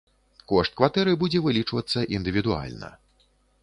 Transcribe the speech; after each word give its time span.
Кошт 0.51 0.71
кватэры 0.79 1.13
будзе 1.25 1.43
вылічвацца 1.45 1.99
індывідуальна. 2.17 2.95